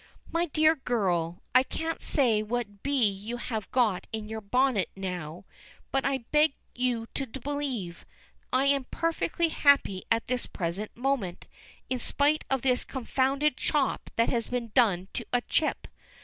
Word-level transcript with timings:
"My 0.31 0.47
dear 0.47 0.75
girl, 0.77 1.43
I 1.53 1.61
can't 1.61 2.01
say 2.01 2.41
what 2.41 2.81
bee 2.81 3.07
you 3.07 3.37
have 3.37 3.69
got 3.69 4.07
in 4.11 4.27
your 4.27 4.41
bonnet 4.41 4.89
now, 4.95 5.45
but 5.91 6.03
I 6.03 6.25
beg 6.31 6.55
you 6.73 7.05
to 7.13 7.27
believe, 7.27 8.03
I 8.51 8.65
am 8.65 8.85
perfectly 8.85 9.49
happy 9.49 10.03
at 10.09 10.25
this 10.25 10.47
present 10.47 10.97
moment, 10.97 11.45
in 11.87 11.99
spite 11.99 12.45
of 12.49 12.63
this 12.63 12.83
confounded 12.83 13.57
chop 13.57 14.09
that 14.15 14.29
has 14.29 14.47
been 14.47 14.71
done 14.73 15.07
to 15.13 15.23
a 15.31 15.41
chip. 15.41 15.87